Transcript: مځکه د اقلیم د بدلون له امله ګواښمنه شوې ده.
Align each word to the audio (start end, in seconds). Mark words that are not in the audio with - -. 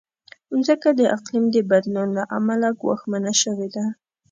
مځکه 0.55 0.89
د 0.99 1.01
اقلیم 1.15 1.45
د 1.51 1.57
بدلون 1.69 2.09
له 2.17 2.23
امله 2.37 2.67
ګواښمنه 2.81 3.33
شوې 3.41 3.67
ده. 3.75 3.85